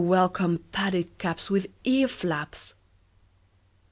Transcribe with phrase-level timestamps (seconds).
[0.03, 2.73] welcome padded caps with ear flaps!